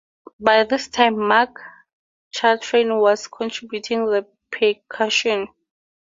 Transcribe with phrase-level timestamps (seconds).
[0.39, 1.59] By this time Marc
[2.31, 5.47] Chartrain was contributing the percussion.